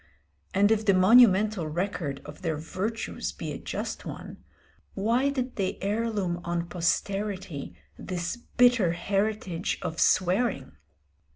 [0.55, 4.43] And if the monumental record of their virtues be a just one,
[4.95, 10.71] why did they heirloom on posterity this bitter heritage of swearing?